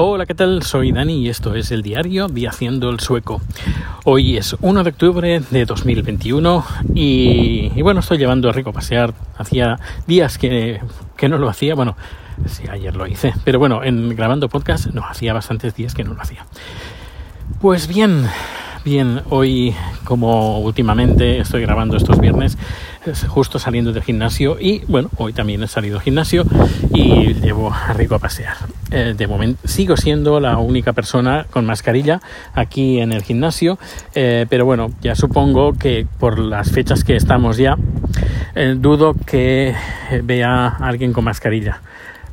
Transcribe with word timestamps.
Hola, 0.00 0.26
¿qué 0.26 0.34
tal? 0.36 0.62
Soy 0.62 0.92
Dani 0.92 1.24
y 1.24 1.28
esto 1.28 1.56
es 1.56 1.72
el 1.72 1.82
diario 1.82 2.28
de 2.28 2.46
Haciendo 2.46 2.88
el 2.88 3.00
Sueco. 3.00 3.40
Hoy 4.04 4.36
es 4.36 4.54
1 4.60 4.84
de 4.84 4.90
octubre 4.90 5.42
de 5.50 5.64
2021 5.64 6.64
y, 6.94 7.72
y 7.74 7.82
bueno, 7.82 7.98
estoy 7.98 8.16
llevando 8.16 8.48
a 8.48 8.52
Rico 8.52 8.70
a 8.70 8.72
pasear. 8.72 9.12
Hacía 9.36 9.80
días 10.06 10.38
que, 10.38 10.80
que, 11.16 11.28
no 11.28 11.36
lo 11.36 11.48
hacía, 11.48 11.74
bueno, 11.74 11.96
sí, 12.46 12.62
ayer 12.70 12.94
lo 12.94 13.08
hice, 13.08 13.34
pero 13.42 13.58
bueno, 13.58 13.82
en 13.82 14.14
grabando 14.14 14.48
podcast 14.48 14.86
no, 14.86 15.04
hacía 15.04 15.32
bastantes 15.32 15.74
días 15.74 15.94
que 15.94 16.04
no 16.04 16.14
lo 16.14 16.22
hacía. 16.22 16.46
Pues 17.60 17.88
bien, 17.88 18.24
bien, 18.84 19.22
hoy 19.30 19.74
como 20.04 20.60
últimamente 20.60 21.40
estoy 21.40 21.62
grabando 21.62 21.96
estos 21.96 22.20
viernes, 22.20 22.56
justo 23.26 23.58
saliendo 23.58 23.92
del 23.92 24.04
gimnasio 24.04 24.58
y 24.60 24.84
bueno, 24.86 25.10
hoy 25.16 25.32
también 25.32 25.60
he 25.64 25.66
salido 25.66 25.96
al 25.96 26.04
gimnasio 26.04 26.44
y 26.94 27.34
llevo 27.34 27.72
a 27.72 27.94
Rico 27.94 28.14
a 28.14 28.20
pasear. 28.20 28.58
Eh, 28.90 29.14
de 29.16 29.26
momento 29.26 29.68
sigo 29.68 29.98
siendo 29.98 30.40
la 30.40 30.56
única 30.56 30.94
persona 30.94 31.46
con 31.50 31.66
mascarilla 31.66 32.20
aquí 32.54 33.00
en 33.00 33.12
el 33.12 33.22
gimnasio, 33.22 33.78
eh, 34.14 34.46
pero 34.48 34.64
bueno, 34.64 34.90
ya 35.02 35.14
supongo 35.14 35.74
que 35.74 36.06
por 36.18 36.38
las 36.38 36.70
fechas 36.70 37.04
que 37.04 37.14
estamos 37.14 37.58
ya, 37.58 37.76
eh, 38.54 38.74
dudo 38.78 39.14
que 39.26 39.74
vea 40.22 40.68
a 40.68 40.88
alguien 40.88 41.12
con 41.12 41.24
mascarilla 41.24 41.82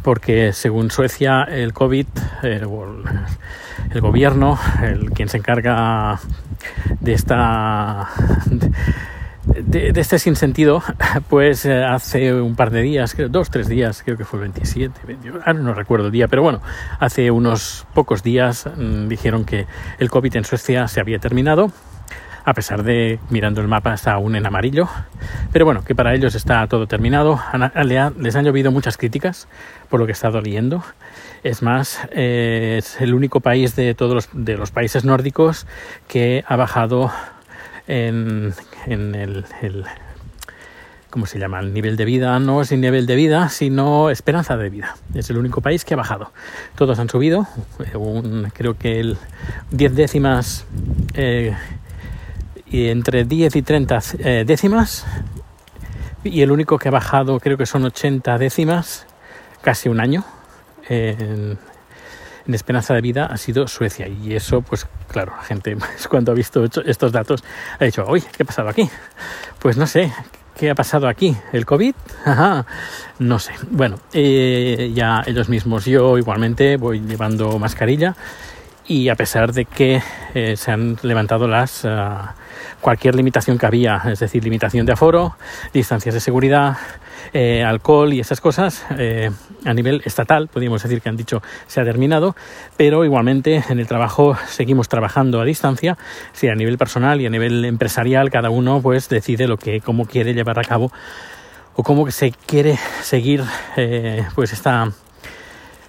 porque 0.01 0.53
según 0.53 0.91
Suecia 0.91 1.43
el 1.43 1.73
COVID, 1.73 2.05
el, 2.43 2.67
gobierno, 3.99 4.59
el 4.83 5.09
quien 5.09 5.29
se 5.29 5.37
encarga 5.37 6.19
de 6.99 7.13
esta 7.13 8.07
de, 9.63 9.99
este 9.99 10.19
sinsentido, 10.19 10.83
pues 11.29 11.65
eh, 11.65 11.83
hace 11.83 12.33
un 12.33 12.55
par 12.55 12.71
de 12.71 12.81
días, 12.81 13.15
dos, 13.29 13.49
tres 13.49 13.67
días, 13.67 14.03
creo 14.03 14.17
que 14.17 14.25
fue 14.25 14.39
el 14.39 14.51
27, 14.51 15.01
28, 15.05 15.39
ahora 15.45 15.53
no 15.53 15.73
recuerdo 15.73 16.07
el 16.07 16.11
día, 16.11 16.27
pero 16.27 16.41
bueno, 16.41 16.61
hace 16.99 17.31
unos 17.31 17.85
pocos 17.93 18.23
días 18.23 18.67
mmm, 18.75 19.07
dijeron 19.07 19.45
que 19.45 19.67
el 19.99 20.09
COVID 20.09 20.35
en 20.35 20.45
Suecia 20.45 20.87
se 20.87 20.99
había 20.99 21.19
terminado, 21.19 21.71
a 22.45 22.53
pesar 22.53 22.83
de, 22.83 23.19
mirando 23.29 23.59
el 23.61 23.67
mapa, 23.67 23.93
está 23.93 24.13
aún 24.13 24.35
en 24.35 24.45
amarillo, 24.45 24.87
pero 25.51 25.65
bueno, 25.65 25.83
que 25.83 25.95
para 25.95 26.13
ellos 26.13 26.35
está 26.35 26.67
todo 26.67 26.85
terminado. 26.85 27.39
Les 28.19 28.35
han 28.35 28.45
llovido 28.45 28.71
muchas 28.71 28.97
críticas 28.97 29.47
por 29.89 29.99
lo 29.99 30.05
que 30.05 30.11
he 30.11 30.13
estado. 30.13 30.43
Es 31.43 31.63
más, 31.63 31.99
eh, 32.11 32.75
es 32.77 33.01
el 33.01 33.15
único 33.15 33.39
país 33.39 33.75
de 33.75 33.95
todos 33.95 34.13
los, 34.13 34.29
de 34.33 34.57
los 34.57 34.69
países 34.69 35.05
nórdicos 35.05 35.65
que 36.07 36.43
ha 36.47 36.55
bajado 36.55 37.11
en, 37.87 38.53
en 38.87 39.15
el, 39.15 39.45
el, 39.61 39.85
¿cómo 41.09 41.25
se 41.25 41.39
llama? 41.39 41.59
El 41.59 41.73
nivel 41.73 41.95
de 41.95 42.05
vida, 42.05 42.37
no 42.39 42.61
el 42.61 42.81
nivel 42.81 43.05
de 43.05 43.15
vida, 43.15 43.49
sino 43.49 44.09
esperanza 44.09 44.57
de 44.57 44.69
vida. 44.69 44.97
Es 45.13 45.29
el 45.29 45.37
único 45.37 45.61
país 45.61 45.85
que 45.85 45.93
ha 45.93 45.97
bajado. 45.97 46.31
Todos 46.75 46.99
han 46.99 47.09
subido, 47.09 47.47
un, 47.93 48.51
creo 48.53 48.77
que 48.77 48.99
el 48.99 49.17
10 49.71 49.95
décimas, 49.95 50.65
eh, 51.13 51.55
y 52.67 52.89
entre 52.89 53.23
10 53.23 53.55
y 53.55 53.61
30 53.61 53.99
eh, 54.19 54.43
décimas, 54.45 55.05
y 56.23 56.41
el 56.41 56.51
único 56.51 56.77
que 56.77 56.89
ha 56.89 56.91
bajado 56.91 57.39
creo 57.39 57.57
que 57.57 57.65
son 57.65 57.85
80 57.85 58.37
décimas, 58.37 59.05
casi 59.61 59.89
un 59.89 59.99
año. 59.99 60.25
En, 60.89 61.57
en 62.47 62.53
esperanza 62.53 62.93
de 62.93 63.01
vida 63.01 63.25
ha 63.25 63.37
sido 63.37 63.67
Suecia. 63.67 64.07
Y 64.07 64.35
eso, 64.35 64.61
pues 64.61 64.87
claro, 65.07 65.33
la 65.37 65.43
gente 65.43 65.77
cuando 66.09 66.31
ha 66.31 66.35
visto 66.35 66.63
estos 66.63 67.11
datos 67.11 67.43
ha 67.79 67.85
dicho, 67.85 68.05
uy, 68.07 68.21
¿qué 68.21 68.43
ha 68.43 68.45
pasado 68.45 68.69
aquí? 68.69 68.89
Pues 69.59 69.77
no 69.77 69.87
sé, 69.87 70.11
¿qué 70.57 70.69
ha 70.69 70.75
pasado 70.75 71.07
aquí? 71.07 71.35
¿El 71.51 71.65
COVID? 71.65 71.95
Ajá, 72.25 72.65
no 73.19 73.39
sé. 73.39 73.53
Bueno, 73.69 73.97
eh, 74.13 74.91
ya 74.93 75.23
ellos 75.25 75.49
mismos, 75.49 75.85
yo 75.85 76.17
igualmente 76.17 76.77
voy 76.77 76.99
llevando 77.01 77.57
mascarilla 77.59 78.15
y 78.87 79.09
a 79.09 79.15
pesar 79.15 79.51
de 79.51 79.65
que 79.65 80.01
eh, 80.33 80.55
se 80.57 80.71
han 80.71 80.97
levantado 81.01 81.47
las 81.47 81.83
uh, 81.85 81.89
cualquier 82.81 83.15
limitación 83.15 83.57
que 83.57 83.65
había, 83.65 84.01
es 84.05 84.19
decir, 84.19 84.43
limitación 84.43 84.85
de 84.85 84.93
aforo, 84.93 85.35
distancias 85.73 86.13
de 86.13 86.21
seguridad, 86.21 86.77
eh, 87.33 87.63
alcohol 87.63 88.13
y 88.13 88.19
esas 88.19 88.41
cosas, 88.41 88.85
eh, 88.97 89.31
a 89.63 89.73
nivel 89.73 90.01
estatal, 90.05 90.47
podríamos 90.47 90.83
decir 90.83 91.01
que 91.01 91.09
han 91.09 91.17
dicho 91.17 91.41
se 91.67 91.81
ha 91.81 91.83
terminado, 91.83 92.35
pero 92.77 93.05
igualmente 93.05 93.63
en 93.69 93.79
el 93.79 93.87
trabajo 93.87 94.37
seguimos 94.47 94.89
trabajando 94.89 95.41
a 95.41 95.45
distancia, 95.45 95.97
si 96.33 96.47
a 96.47 96.55
nivel 96.55 96.77
personal 96.77 97.21
y 97.21 97.25
a 97.25 97.29
nivel 97.29 97.65
empresarial 97.65 98.29
cada 98.29 98.49
uno 98.49 98.81
pues 98.81 99.09
decide 99.09 99.47
lo 99.47 99.57
que, 99.57 99.81
cómo 99.81 100.05
quiere 100.05 100.33
llevar 100.33 100.59
a 100.59 100.63
cabo 100.63 100.91
o 101.75 101.83
cómo 101.83 102.09
se 102.11 102.31
quiere 102.31 102.77
seguir 103.01 103.43
eh, 103.75 104.25
pues 104.35 104.53
esta 104.53 104.91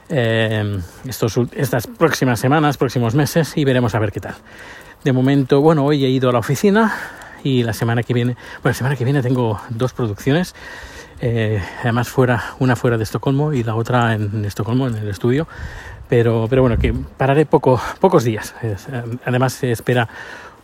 eh, 0.08 0.80
estos, 1.06 1.36
estas 1.52 1.86
próximas 1.86 2.38
semanas, 2.38 2.76
próximos 2.76 3.14
meses 3.14 3.56
y 3.56 3.64
veremos 3.64 3.94
a 3.94 3.98
ver 3.98 4.12
qué 4.12 4.20
tal. 4.20 4.34
De 5.04 5.12
momento, 5.12 5.60
bueno, 5.60 5.84
hoy 5.84 6.04
he 6.04 6.08
ido 6.08 6.30
a 6.30 6.32
la 6.32 6.38
oficina 6.38 6.94
y 7.42 7.62
la 7.62 7.72
semana 7.72 8.02
que 8.02 8.14
viene, 8.14 8.34
bueno, 8.62 8.70
la 8.70 8.74
semana 8.74 8.96
que 8.96 9.04
viene 9.04 9.22
tengo 9.22 9.60
dos 9.70 9.92
producciones, 9.92 10.54
eh, 11.20 11.62
además 11.80 12.08
fuera, 12.08 12.54
una 12.58 12.76
fuera 12.76 12.96
de 12.96 13.04
Estocolmo 13.04 13.52
y 13.52 13.62
la 13.62 13.74
otra 13.74 14.14
en, 14.14 14.44
Estocolmo, 14.44 14.86
en 14.86 14.96
el 14.96 15.08
estudio, 15.08 15.48
pero, 16.08 16.46
pero 16.48 16.62
bueno, 16.62 16.78
que 16.78 16.92
pararé 16.92 17.46
poco, 17.46 17.80
pocos 18.00 18.24
días. 18.24 18.54
Además 19.24 19.54
se 19.54 19.72
espera 19.72 20.08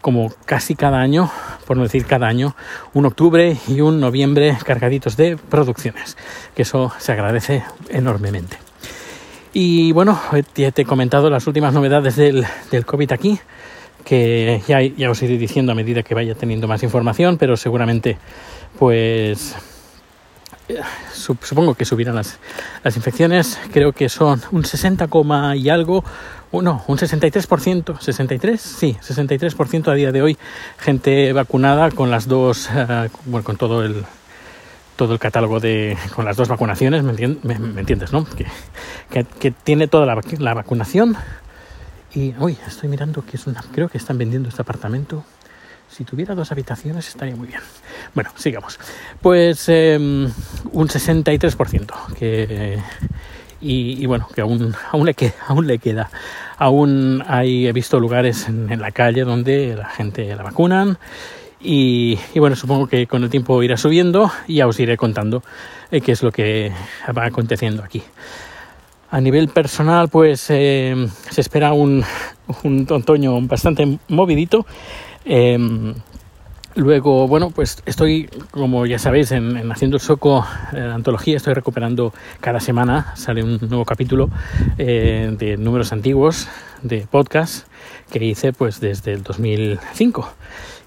como 0.01 0.33
casi 0.45 0.75
cada 0.75 1.01
año, 1.01 1.31
por 1.67 1.77
no 1.77 1.85
decir 1.85 2.05
cada 2.05 2.27
año, 2.27 2.55
un 2.93 3.07
octubre 3.07 3.57
y 3.69 3.81
un 3.81 4.01
noviembre 4.01 4.57
cargaditos 4.65 5.17
de 5.17 5.37
producciones, 5.37 6.17
que 6.55 6.63
eso 6.63 6.93
se 6.99 7.13
agradece 7.13 7.63
enormemente. 7.89 8.59
Y 9.55 9.93
bueno, 9.93 10.21
ya 10.55 10.73
te 10.73 10.83
he 10.83 10.85
comentado 10.85 11.31
las 11.31 11.47
últimas 11.47 11.73
novedades 11.73 12.17
del, 12.17 12.45
del 12.71 12.85
COVID 12.85 13.13
aquí, 13.13 13.39
que 14.05 14.63
ya, 14.67 14.81
ya, 14.83 15.11
os 15.11 15.23
iré 15.23 15.39
diciendo 15.39 15.73
a 15.73 15.75
medida 15.75 16.03
que 16.03 16.15
vaya 16.15 16.35
teniendo 16.35 16.67
más 16.67 16.83
información, 16.83 17.39
pero 17.39 17.57
seguramente 17.57 18.19
pues 18.79 19.55
supongo 21.13 21.75
que 21.75 21.85
subirán 21.85 22.15
las, 22.15 22.39
las 22.83 22.97
infecciones, 22.97 23.59
creo 23.73 23.93
que 23.93 24.09
son 24.09 24.41
un 24.53 24.65
60, 24.65 25.09
y 25.57 25.69
algo, 25.69 26.05
no, 26.53 26.85
un 26.87 26.99
63%, 26.99 27.99
63, 27.99 28.61
sí, 28.61 28.97
63% 29.03 29.89
a 29.89 29.95
día 29.95 30.13
de 30.13 30.23
hoy, 30.23 30.39
gente 30.79 31.33
vacunada 31.33 31.91
con 31.91 32.11
las 32.11 32.29
dos, 32.29 32.69
uh, 32.71 33.09
bueno, 33.27 33.45
con 33.45 33.57
todo 33.57 33.85
el 33.85 34.05
todo 34.95 35.15
el 35.15 35.19
catálogo 35.19 35.59
de 35.59 35.97
con 36.15 36.25
las 36.27 36.37
dos 36.37 36.49
vacunaciones, 36.49 37.03
¿me, 37.03 37.13
me, 37.43 37.59
me 37.59 37.81
entiendes 37.81 38.13
no? 38.13 38.25
Que, 38.25 38.47
que, 39.11 39.25
que, 39.25 39.51
tiene 39.51 39.89
toda 39.89 40.05
la, 40.07 40.21
la 40.39 40.55
vacunación 40.55 41.17
y 42.15 42.35
uy, 42.39 42.59
estoy 42.67 42.91
mirando 42.91 43.25
que 43.25 43.37
es 43.37 43.47
una, 43.47 43.63
creo 43.73 43.89
que 43.89 43.97
están 43.97 44.19
vendiendo 44.19 44.49
este 44.49 44.61
apartamento. 44.61 45.25
Si 45.93 46.05
tuviera 46.05 46.35
dos 46.35 46.51
habitaciones 46.51 47.07
estaría 47.07 47.37
muy 47.37 47.49
bien. 47.49 47.61
Bueno, 48.15 48.31
sigamos. 48.37 48.81
Pues 49.21 49.69
eh, 49.69 49.99
un 49.99 50.89
63%. 50.89 52.15
Que, 52.15 52.79
y, 53.61 54.03
y, 54.03 54.07
bueno, 54.07 54.27
que 54.35 54.41
aún, 54.41 54.75
aún, 54.91 55.05
le 55.05 55.13
queda, 55.13 55.35
aún 55.47 55.67
le 55.67 55.79
queda. 55.79 56.11
Aún 56.57 57.23
hay, 57.27 57.67
he 57.67 57.73
visto 57.73 58.01
lugares 58.01 58.49
en, 58.49 58.73
en 58.73 58.81
la 58.81 58.91
calle 58.91 59.25
donde 59.25 59.77
la 59.77 59.91
gente 59.91 60.35
la 60.35 60.43
vacunan. 60.43 60.97
Y, 61.61 62.19
y, 62.33 62.39
bueno, 62.39 62.57
supongo 62.57 62.87
que 62.87 63.07
con 63.07 63.23
el 63.23 63.29
tiempo 63.29 63.63
irá 63.63 63.77
subiendo 63.77 64.33
y 64.49 64.57
ya 64.57 64.67
os 64.67 64.81
iré 64.81 64.97
contando 64.97 65.43
eh, 65.91 66.01
qué 66.01 66.13
es 66.13 66.23
lo 66.23 66.33
que 66.33 66.73
va 67.17 67.27
aconteciendo 67.27 67.85
aquí. 67.85 68.03
A 69.11 69.21
nivel 69.21 69.49
personal, 69.49 70.09
pues 70.09 70.47
eh, 70.49 71.07
se 71.31 71.41
espera 71.43 71.75
un, 71.75 72.03
un, 72.65 72.87
otoño 72.91 73.39
bastante 73.43 73.99
movidito. 74.09 74.65
Eh, 75.25 75.59
luego, 76.75 77.29
bueno, 77.29 77.51
pues 77.51 77.83
estoy, 77.87 78.29
como 78.51 78.87
ya 78.87 78.99
sabéis, 78.99 79.33
en, 79.33 79.57
en 79.57 79.71
Haciendo 79.71 79.97
el 79.97 80.01
Soco, 80.01 80.47
en 80.73 80.89
la 80.89 80.95
antología, 80.95 81.37
estoy 81.37 81.55
recuperando 81.55 82.13
cada 82.41 82.61
semana, 82.61 83.15
sale 83.17 83.43
un 83.43 83.59
nuevo 83.69 83.85
capítulo 83.85 84.31
eh, 84.79 85.35
de 85.39 85.57
números 85.57 85.93
antiguos 85.93 86.49
de 86.83 87.07
podcast 87.11 87.67
que 88.11 88.25
hice 88.25 88.53
pues 88.53 88.81
desde 88.81 89.13
el 89.13 89.23
2005. 89.23 90.29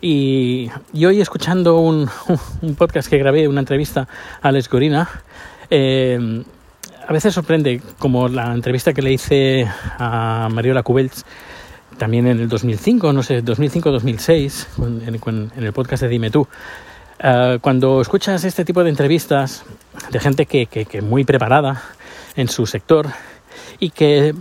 Y, 0.02 0.70
y 0.94 1.06
hoy 1.06 1.22
escuchando 1.22 1.78
un, 1.80 2.10
un, 2.62 2.76
podcast 2.76 3.10
que 3.10 3.18
grabé, 3.18 3.48
una 3.48 3.62
entrevista 3.62 4.08
a 4.42 4.50
Alex 4.50 4.70
Gorina, 4.70 5.10
eh, 5.70 6.44
a 7.08 7.14
veces 7.14 7.34
sorprende, 7.34 7.82
como 8.00 8.28
la 8.28 8.54
entrevista 8.54 8.94
que 8.94 9.02
le 9.02 9.14
hice 9.14 9.68
a 10.00 10.50
Mariola 10.52 10.84
Cubelts, 10.84 11.24
también 11.98 12.28
en 12.28 12.40
el 12.40 12.50
2005, 12.50 13.14
no 13.14 13.24
sé, 13.24 13.44
2005-2006, 13.44 14.68
en, 14.80 15.52
en, 15.56 15.64
el 15.64 15.74
podcast 15.74 16.04
de 16.04 16.10
Dime 16.10 16.30
tú. 16.30 16.48
Uh, 17.24 17.60
cuando 17.60 18.02
escuchas 18.02 18.44
este 18.44 18.66
tipo 18.66 18.84
de 18.84 18.90
entrevistas 18.90 19.64
de 20.12 20.20
gente 20.20 20.46
que, 20.46 20.66
que, 20.68 21.02
muy 21.02 21.24
preparada 21.24 21.82
en 22.36 22.50
su 22.50 22.66
sector 22.66 23.08
y 23.80 23.90
que 23.92 24.36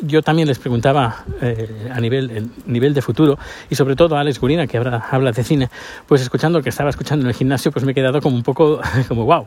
yo 0.00 0.20
también 0.22 0.48
les 0.48 0.58
preguntaba 0.58 1.24
eh, 1.40 1.88
a 1.92 2.00
nivel, 2.00 2.30
el 2.30 2.50
nivel 2.66 2.94
de 2.94 3.02
futuro 3.02 3.38
y 3.68 3.76
sobre 3.76 3.94
todo 3.94 4.16
a 4.16 4.20
Alex 4.20 4.40
Gurina 4.40 4.66
que 4.66 4.78
habla, 4.78 5.06
habla 5.10 5.30
de 5.30 5.44
cine, 5.44 5.70
pues 6.08 6.22
escuchando 6.22 6.58
lo 6.58 6.62
que 6.64 6.70
estaba 6.70 6.90
escuchando 6.90 7.24
en 7.24 7.28
el 7.28 7.34
gimnasio, 7.34 7.70
pues 7.70 7.84
me 7.84 7.92
he 7.92 7.94
quedado 7.94 8.20
como 8.20 8.34
un 8.34 8.42
poco 8.42 8.80
como 9.08 9.24
wow. 9.24 9.46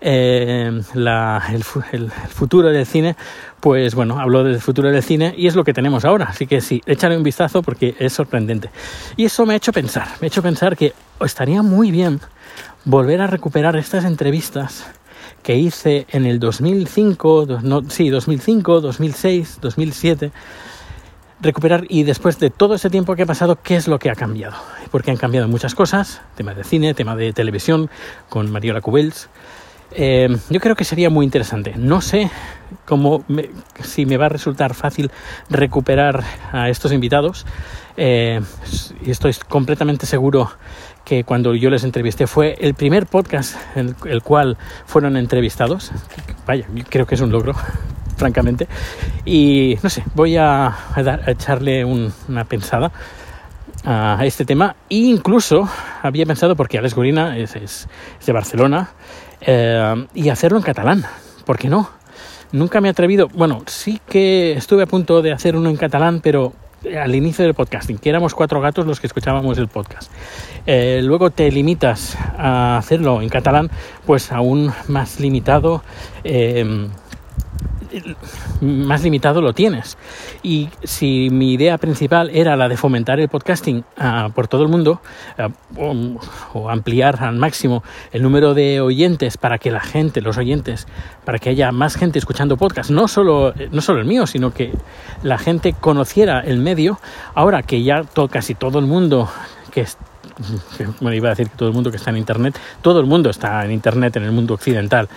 Eh, 0.00 0.70
el, 1.92 2.10
futuro 2.28 2.68
del 2.68 2.86
cine, 2.86 3.16
pues 3.60 3.94
bueno, 3.94 4.18
habló 4.18 4.44
del 4.44 4.60
futuro 4.60 4.90
del 4.90 5.02
cine 5.02 5.34
y 5.36 5.46
es 5.46 5.56
lo 5.56 5.64
que 5.64 5.72
tenemos 5.72 6.04
ahora. 6.04 6.26
Así 6.26 6.46
que 6.46 6.60
sí, 6.60 6.82
échale 6.86 7.16
un 7.16 7.22
vistazo 7.22 7.62
porque 7.62 7.94
es 7.98 8.12
sorprendente. 8.12 8.70
Y 9.16 9.24
eso 9.24 9.46
me 9.46 9.54
ha 9.54 9.56
hecho 9.56 9.72
pensar, 9.72 10.08
me 10.20 10.26
ha 10.26 10.28
hecho 10.28 10.42
pensar 10.42 10.76
que 10.76 10.92
estaría 11.20 11.62
muy 11.62 11.90
bien 11.90 12.20
volver 12.84 13.20
a 13.20 13.26
recuperar 13.26 13.76
estas 13.76 14.04
entrevistas 14.04 14.86
que 15.42 15.56
hice 15.56 16.06
en 16.10 16.26
el 16.26 16.38
2005, 16.40 17.60
no, 17.62 17.88
sí, 17.88 18.10
2005, 18.10 18.80
2006, 18.80 19.58
2007 19.60 20.32
recuperar 21.40 21.84
y 21.88 22.04
después 22.04 22.38
de 22.38 22.50
todo 22.50 22.74
ese 22.74 22.90
tiempo 22.90 23.14
que 23.14 23.22
ha 23.22 23.26
pasado, 23.26 23.58
¿qué 23.62 23.76
es 23.76 23.88
lo 23.88 23.98
que 23.98 24.10
ha 24.10 24.14
cambiado? 24.14 24.56
Porque 24.90 25.10
han 25.10 25.16
cambiado 25.16 25.48
muchas 25.48 25.74
cosas, 25.74 26.22
tema 26.34 26.54
de 26.54 26.64
cine, 26.64 26.94
tema 26.94 27.16
de 27.16 27.32
televisión, 27.32 27.90
con 28.28 28.50
Mariola 28.50 28.80
Cubels. 28.80 29.28
Eh, 29.92 30.28
yo 30.50 30.60
creo 30.60 30.76
que 30.76 30.84
sería 30.84 31.10
muy 31.10 31.24
interesante. 31.24 31.74
No 31.76 32.00
sé 32.00 32.30
cómo 32.84 33.24
si 33.82 34.06
me 34.06 34.16
va 34.16 34.26
a 34.26 34.28
resultar 34.28 34.74
fácil 34.74 35.10
recuperar 35.48 36.22
a 36.52 36.68
estos 36.68 36.92
invitados. 36.92 37.46
Eh, 37.96 38.40
estoy 39.06 39.34
completamente 39.48 40.06
seguro 40.06 40.50
que 41.04 41.24
cuando 41.24 41.54
yo 41.54 41.70
les 41.70 41.84
entrevisté 41.84 42.26
fue 42.26 42.56
el 42.60 42.74
primer 42.74 43.06
podcast 43.06 43.56
en 43.76 43.94
el 44.06 44.22
cual 44.22 44.56
fueron 44.86 45.16
entrevistados. 45.16 45.92
Vaya, 46.46 46.66
creo 46.88 47.06
que 47.06 47.14
es 47.14 47.20
un 47.20 47.30
logro 47.30 47.54
francamente. 48.16 48.66
Y 49.24 49.78
no 49.82 49.88
sé, 49.88 50.02
voy 50.14 50.36
a, 50.36 50.76
echarle 51.26 51.84
una 51.84 52.44
pensada 52.44 52.90
a 53.86 54.26
este 54.26 54.44
tema. 54.44 54.74
E 54.90 54.96
incluso 54.96 55.68
había 56.02 56.26
pensado, 56.26 56.56
porque 56.56 56.78
Alex 56.78 56.94
Gorina 56.94 57.38
es, 57.38 57.88
de 58.26 58.32
Barcelona, 58.32 58.90
eh, 59.40 60.06
y 60.14 60.28
hacerlo 60.28 60.58
en 60.58 60.64
catalán. 60.64 61.04
¿Por 61.44 61.58
qué 61.58 61.68
no? 61.68 61.90
Nunca 62.52 62.80
me 62.80 62.88
he 62.88 62.90
atrevido. 62.90 63.28
Bueno, 63.28 63.62
sí 63.66 64.00
que 64.08 64.52
estuve 64.52 64.84
a 64.84 64.86
punto 64.86 65.22
de 65.22 65.32
hacer 65.32 65.56
uno 65.56 65.68
en 65.68 65.76
catalán, 65.76 66.20
pero 66.22 66.52
al 67.00 67.14
inicio 67.14 67.44
del 67.44 67.54
podcasting, 67.54 67.98
que 67.98 68.08
éramos 68.08 68.34
cuatro 68.34 68.60
gatos 68.60 68.86
los 68.86 69.00
que 69.00 69.06
escuchábamos 69.06 69.58
el 69.58 69.68
podcast. 69.68 70.12
Eh, 70.66 71.00
luego 71.02 71.30
te 71.30 71.50
limitas 71.50 72.16
a 72.38 72.76
hacerlo 72.76 73.22
en 73.22 73.28
catalán, 73.28 73.70
pues 74.04 74.30
aún 74.32 74.72
más 74.88 75.20
limitado. 75.20 75.82
Eh, 76.22 76.88
más 78.60 79.02
limitado 79.02 79.40
lo 79.40 79.52
tienes. 79.52 79.96
Y 80.42 80.68
si 80.82 81.30
mi 81.30 81.52
idea 81.52 81.78
principal 81.78 82.30
era 82.32 82.56
la 82.56 82.68
de 82.68 82.76
fomentar 82.76 83.20
el 83.20 83.28
podcasting 83.28 83.84
ah, 83.98 84.30
por 84.34 84.48
todo 84.48 84.62
el 84.62 84.68
mundo 84.68 85.00
ah, 85.38 85.48
o, 85.76 86.70
ampliar 86.70 87.22
al 87.22 87.36
máximo 87.36 87.82
el 88.12 88.22
número 88.22 88.54
de 88.54 88.80
oyentes 88.80 89.36
para 89.36 89.58
que 89.58 89.70
la 89.70 89.80
gente, 89.80 90.20
los 90.20 90.38
oyentes, 90.38 90.86
para 91.24 91.38
que 91.38 91.50
haya 91.50 91.72
más 91.72 91.96
gente 91.96 92.18
escuchando 92.18 92.56
podcast, 92.56 92.90
no 92.90 93.08
solo, 93.08 93.54
no 93.70 93.80
solo 93.80 94.00
el 94.00 94.06
mío, 94.06 94.26
sino 94.26 94.52
que 94.52 94.72
la 95.22 95.38
gente 95.38 95.72
conociera 95.72 96.40
el 96.40 96.58
medio, 96.58 96.98
ahora 97.34 97.62
que 97.62 97.82
ya 97.82 98.02
casi 98.30 98.54
todo 98.54 98.78
el 98.78 98.86
mundo 98.86 99.28
que 99.70 99.86
bueno, 101.00 101.16
iba 101.16 101.28
a 101.28 101.30
decir 101.30 101.48
que 101.48 101.56
todo 101.56 101.68
el 101.68 101.74
mundo 101.74 101.90
que 101.90 101.96
está 101.96 102.10
en 102.10 102.18
Internet, 102.18 102.58
todo 102.82 103.00
el 103.00 103.06
mundo 103.06 103.30
está 103.30 103.64
en 103.64 103.72
Internet 103.72 104.16
en 104.16 104.24
el 104.24 104.32
mundo 104.32 104.54
occidental, 104.54 105.08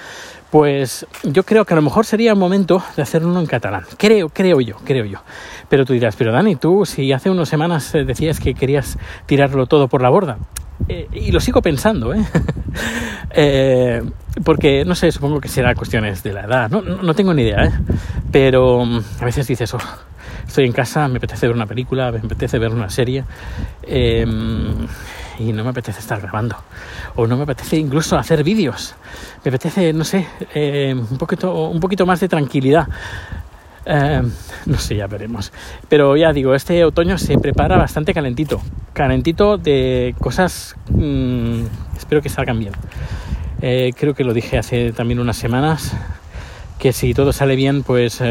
pues 0.51 1.05
yo 1.23 1.43
creo 1.43 1.65
que 1.65 1.73
a 1.73 1.75
lo 1.75 1.81
mejor 1.81 2.05
sería 2.05 2.31
el 2.31 2.37
momento 2.37 2.83
de 2.95 3.03
hacer 3.03 3.23
uno 3.23 3.39
en 3.39 3.45
catalán. 3.45 3.83
Creo, 3.97 4.29
creo 4.29 4.59
yo, 4.61 4.77
creo 4.83 5.05
yo. 5.05 5.19
Pero 5.69 5.85
tú 5.85 5.93
dirás, 5.93 6.15
pero 6.15 6.31
Dani, 6.31 6.55
tú 6.55 6.85
si 6.85 7.11
hace 7.11 7.29
unas 7.29 7.49
semanas 7.49 7.93
eh, 7.93 8.03
decías 8.03 8.39
que 8.39 8.55
querías 8.55 8.97
tirarlo 9.25 9.67
todo 9.67 9.87
por 9.87 10.01
la 10.01 10.09
borda. 10.09 10.37
Eh, 10.87 11.07
y 11.11 11.31
lo 11.31 11.39
sigo 11.39 11.61
pensando, 11.61 12.13
¿eh? 12.13 12.23
¿eh? 13.31 14.01
porque, 14.43 14.85
no 14.85 14.95
sé, 14.95 15.11
supongo 15.11 15.41
que 15.41 15.49
será 15.49 15.75
cuestiones 15.75 16.23
de 16.23 16.33
la 16.33 16.45
edad, 16.45 16.69
no, 16.69 16.81
no, 16.81 17.13
tengo 17.13 17.33
ni 17.33 17.43
idea, 17.43 17.65
¿eh? 17.65 17.71
Pero 18.31 18.85
mm, 18.85 19.01
a 19.19 19.25
veces 19.25 19.45
dices, 19.45 19.73
oh, 19.73 19.79
estoy 20.49 20.65
en 20.65 20.73
casa, 20.73 21.07
me 21.07 21.17
apetece 21.17 21.47
ver 21.47 21.55
una 21.55 21.65
película, 21.65 22.11
me 22.11 22.19
apetece 22.19 22.59
ver 22.59 22.71
una 22.71 22.89
serie. 22.89 23.23
Eh, 23.83 24.25
y 25.39 25.53
no 25.53 25.63
me 25.63 25.69
apetece 25.69 25.99
estar 25.99 26.21
grabando. 26.21 26.57
O 27.15 27.25
no 27.25 27.37
me 27.37 27.43
apetece 27.43 27.77
incluso 27.77 28.17
hacer 28.17 28.43
vídeos. 28.43 28.95
Me 29.43 29.49
apetece, 29.49 29.93
no 29.93 30.03
sé, 30.03 30.27
eh, 30.53 30.93
un, 30.93 31.17
poquito, 31.17 32.05
más 32.05 32.19
de 32.19 32.27
tranquilidad. 32.27 32.87
Eh, 33.85 34.21
no 34.65 34.77
sé, 34.77 34.97
ya 34.97 35.07
veremos. 35.07 35.51
Pero 35.87 36.17
ya 36.17 36.33
digo, 36.33 36.53
este 36.53 36.83
otoño 36.83 37.17
se 37.17 37.37
prepara 37.37 37.77
bastante 37.77 38.13
calentito. 38.13 38.61
Calentito 38.93 39.57
de 39.57 40.13
cosas... 40.19 40.75
Mm, 40.89 41.63
espero 41.97 42.21
que 42.21 42.29
salgan 42.29 42.59
bien. 42.59 42.73
Eh, 43.61 43.93
creo 43.97 44.13
que 44.13 44.23
lo 44.23 44.33
dije 44.33 44.57
hace 44.57 44.91
también 44.91 45.19
unas 45.19 45.37
semanas. 45.37 45.93
Que 46.77 46.91
si 46.91 47.13
todo 47.13 47.33
sale 47.33 47.55
bien, 47.55 47.83
pues 47.83 48.21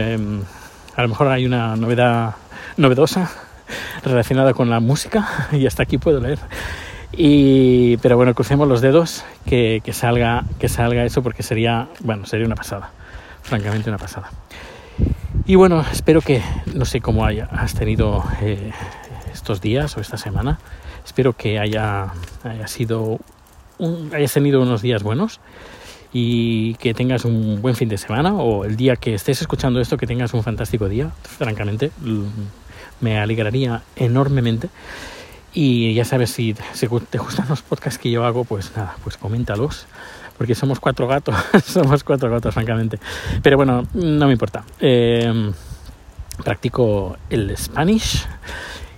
a 0.98 1.02
lo 1.02 1.08
mejor 1.10 1.28
hay 1.28 1.46
una 1.46 1.76
novedad 1.76 2.34
novedosa 2.76 3.30
relacionada 4.02 4.52
con 4.52 4.68
la 4.68 4.80
música 4.80 5.46
y 5.52 5.64
hasta 5.64 5.84
aquí 5.84 5.96
puedo 5.96 6.18
leer. 6.18 6.40
Y, 7.12 7.98
pero 7.98 8.16
bueno, 8.16 8.34
crucemos 8.34 8.66
los 8.66 8.80
dedos 8.80 9.24
que, 9.46 9.80
salga, 9.92 10.42
que 10.58 10.68
salga 10.68 11.04
eso 11.04 11.22
porque 11.22 11.44
sería, 11.44 11.86
bueno, 12.00 12.26
sería 12.26 12.46
una 12.46 12.56
pasada, 12.56 12.90
francamente 13.42 13.88
una 13.88 13.98
pasada. 13.98 14.32
Y 15.46 15.54
bueno, 15.54 15.84
espero 15.92 16.20
que, 16.20 16.42
no 16.74 16.84
sé 16.84 17.00
cómo 17.00 17.24
haya, 17.24 17.44
has 17.44 17.74
tenido 17.74 18.24
eh, 18.42 18.72
estos 19.32 19.60
días 19.60 19.96
o 19.96 20.00
esta 20.00 20.16
semana, 20.16 20.58
espero 21.06 21.32
que 21.32 21.60
haya, 21.60 22.08
haya 22.42 22.66
sido, 22.66 23.20
un, 23.78 24.10
hayas 24.12 24.32
tenido 24.32 24.60
unos 24.60 24.82
días 24.82 25.04
buenos 25.04 25.38
y 26.12 26.75
que 26.75 26.94
tengas 26.94 27.25
un 27.25 27.60
buen 27.60 27.75
fin 27.75 27.88
de 27.88 27.99
semana 27.99 28.34
o 28.34 28.64
el 28.64 28.76
día 28.76 28.96
que 28.96 29.14
estés 29.14 29.40
escuchando 29.40 29.81
esto, 29.81 29.96
que 29.96 30.06
tengas 30.06 30.32
un 30.34 30.43
fantástico 30.43 30.88
día, 30.88 31.10
francamente, 31.22 31.90
me 33.00 33.19
alegraría 33.19 33.82
enormemente. 33.96 34.69
Y 35.55 35.94
ya 35.94 36.05
sabes, 36.05 36.31
si 36.31 36.55
te 36.55 37.19
gustan 37.19 37.46
los 37.49 37.62
podcasts 37.62 37.99
que 37.99 38.10
yo 38.10 38.25
hago, 38.25 38.44
pues 38.44 38.72
nada, 38.76 38.96
pues 39.02 39.16
coméntalos. 39.16 39.87
Porque 40.37 40.55
somos 40.55 40.78
cuatro 40.78 41.08
gatos, 41.08 41.34
somos 41.64 42.05
cuatro 42.05 42.31
gatos, 42.31 42.55
francamente. 42.55 43.00
Pero 43.43 43.56
bueno, 43.56 43.87
no 43.93 44.26
me 44.26 44.32
importa. 44.32 44.64
Eh, 44.78 45.52
practico 46.44 47.16
el 47.28 47.56
Spanish 47.56 48.25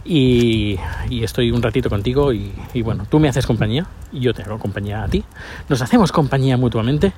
y, 0.05 0.79
estoy 1.11 1.51
un 1.51 1.63
ratito 1.63 1.91
contigo 1.91 2.33
y, 2.33 2.53
bueno, 2.83 3.07
tú 3.09 3.19
me 3.21 3.29
haces 3.29 3.47
compañía 3.47 3.87
y 4.13 4.21
yo 4.21 4.35
te 4.35 4.43
hago 4.43 4.59
compañía 4.59 5.03
a 5.03 5.09
ti. 5.09 5.25
Nos 5.69 5.83
hacemos 5.83 6.13
compañía 6.13 6.57
mutuamente 6.57 7.13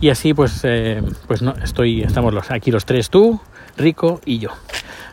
y 0.00 0.10
así 0.10 0.34
pues, 0.34 0.60
eh, 0.64 1.02
pues 1.26 1.42
no, 1.42 1.54
estoy, 1.62 2.02
estamos 2.02 2.32
los, 2.34 2.50
aquí 2.50 2.70
los 2.70 2.84
tres, 2.84 3.10
tú, 3.10 3.40
Rico 3.76 4.20
y 4.24 4.38
yo. 4.38 4.50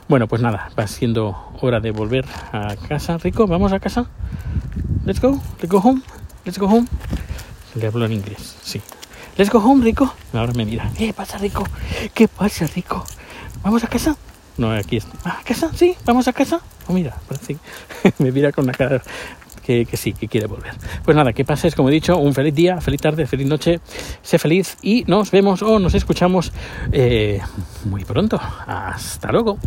Bueno, 0.08 0.28
pues 0.28 0.42
nada, 0.42 0.70
va 0.78 0.88
siendo 0.88 1.36
hora 1.62 1.80
de 1.80 1.92
volver 1.92 2.26
a 2.52 2.76
casa. 2.76 3.18
Rico, 3.18 3.48
¿vamos 3.48 3.72
a 3.72 3.80
casa? 3.80 4.06
Let's 5.06 5.22
go, 5.22 5.40
let's 5.60 5.72
go 5.72 5.80
home, 5.80 6.02
let's 6.46 6.60
go 6.60 6.68
home. 6.68 6.88
Le 7.76 7.88
hablo 7.88 8.06
en 8.06 8.14
inglés, 8.14 8.58
sí. 8.62 8.82
Let's 9.38 9.52
go 9.52 9.60
home, 9.60 9.84
Rico. 9.84 10.14
Ahora 10.34 10.54
me 10.54 10.66
mira. 10.66 10.92
¿Qué 10.96 11.12
pasa, 11.14 11.38
Rico? 11.40 11.64
¿Qué 12.14 12.28
pasa, 12.28 12.68
Rico? 12.68 13.04
¿Vamos 13.64 13.84
a 13.84 13.88
casa? 13.88 14.16
No, 14.58 14.72
aquí 14.72 14.98
está. 14.98 15.40
¿A 15.40 15.44
casa? 15.44 15.72
Sí, 15.74 15.96
vamos 16.06 16.28
a 16.28 16.34
casa. 16.34 16.62
Oh, 16.88 16.94
mira, 16.94 17.16
parece 17.28 17.58
me 18.20 18.32
mira 18.32 18.52
con 18.52 18.66
una 18.66 18.74
cara 18.74 19.02
que, 19.64 19.86
que, 19.86 19.98
sí, 19.98 20.14
que 20.14 20.28
quiere 20.28 20.48
volver. 20.48 20.74
Pues 21.04 21.16
nada, 21.16 21.34
que 21.34 21.46
pases, 21.46 21.76
como 21.76 21.90
he 21.90 21.92
dicho, 21.92 22.18
un 22.18 22.34
feliz 22.34 22.54
día, 22.54 22.82
feliz 22.82 23.02
tarde, 23.02 23.26
feliz 23.26 23.48
noche, 23.48 23.80
sé 24.22 24.38
feliz 24.38 24.78
y 24.82 25.04
nos 25.08 25.32
vemos 25.32 25.62
o 25.62 25.80
nos 25.80 25.94
escuchamos 25.94 26.52
eh, 26.92 27.40
muy 27.86 28.04
pronto. 28.04 28.40
Hasta 28.68 29.32
luego. 29.32 29.58